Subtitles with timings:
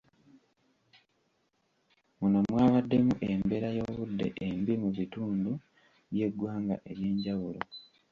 [2.17, 5.51] Muno mwabaddemu embeera y'obudde embi mu bitundu
[6.11, 7.59] by'eggwanga ebyenjawulo.